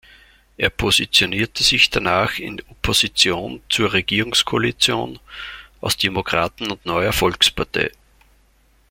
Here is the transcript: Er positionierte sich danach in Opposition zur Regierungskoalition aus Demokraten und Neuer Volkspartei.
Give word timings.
Er 0.57 0.71
positionierte 0.71 1.61
sich 1.61 1.91
danach 1.91 2.39
in 2.39 2.59
Opposition 2.69 3.61
zur 3.69 3.93
Regierungskoalition 3.93 5.19
aus 5.79 5.95
Demokraten 5.95 6.71
und 6.71 6.87
Neuer 6.87 7.13
Volkspartei. 7.13 7.91